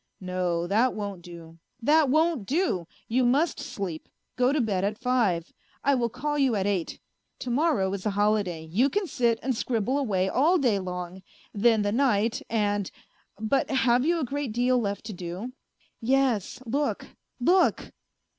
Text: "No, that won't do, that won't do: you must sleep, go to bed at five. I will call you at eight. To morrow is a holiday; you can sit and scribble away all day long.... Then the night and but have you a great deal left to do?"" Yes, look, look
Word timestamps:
"No, 0.19 0.65
that 0.65 0.95
won't 0.95 1.21
do, 1.21 1.59
that 1.79 2.09
won't 2.09 2.47
do: 2.47 2.87
you 3.07 3.23
must 3.23 3.59
sleep, 3.59 4.09
go 4.35 4.51
to 4.51 4.59
bed 4.59 4.83
at 4.83 4.97
five. 4.97 5.53
I 5.83 5.93
will 5.93 6.09
call 6.09 6.39
you 6.39 6.55
at 6.55 6.65
eight. 6.65 6.97
To 7.37 7.51
morrow 7.51 7.93
is 7.93 8.03
a 8.07 8.17
holiday; 8.17 8.65
you 8.65 8.89
can 8.89 9.05
sit 9.05 9.37
and 9.43 9.55
scribble 9.55 9.99
away 9.99 10.27
all 10.27 10.57
day 10.57 10.79
long.... 10.79 11.21
Then 11.53 11.83
the 11.83 11.91
night 11.91 12.41
and 12.49 12.89
but 13.39 13.69
have 13.69 14.03
you 14.03 14.19
a 14.19 14.25
great 14.25 14.53
deal 14.53 14.79
left 14.79 15.05
to 15.05 15.13
do?"" 15.13 15.53
Yes, 16.01 16.63
look, 16.65 17.05
look 17.39 17.91